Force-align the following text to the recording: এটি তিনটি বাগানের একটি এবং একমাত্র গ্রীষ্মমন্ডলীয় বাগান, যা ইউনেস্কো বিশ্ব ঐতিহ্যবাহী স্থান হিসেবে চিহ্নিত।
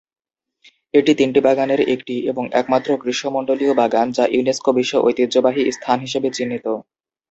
এটি 0.93 1.11
তিনটি 1.15 1.39
বাগানের 1.41 1.81
একটি 1.93 2.15
এবং 2.31 2.43
একমাত্র 2.51 2.89
গ্রীষ্মমন্ডলীয় 2.97 3.73
বাগান, 3.75 4.07
যা 4.11 4.23
ইউনেস্কো 4.27 4.69
বিশ্ব 4.77 4.93
ঐতিহ্যবাহী 4.99 5.61
স্থান 5.71 5.97
হিসেবে 5.99 6.29
চিহ্নিত। 6.31 6.65